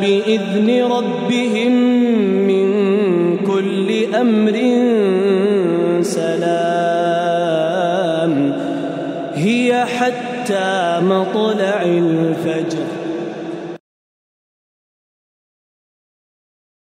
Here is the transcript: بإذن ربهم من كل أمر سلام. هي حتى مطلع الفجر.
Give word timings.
بإذن 0.00 0.84
ربهم 0.84 1.72
من 2.46 2.68
كل 3.36 4.14
أمر 4.14 4.52
سلام. 6.02 6.48
هي 9.34 9.84
حتى 9.84 11.00
مطلع 11.02 11.82
الفجر. 11.82 12.97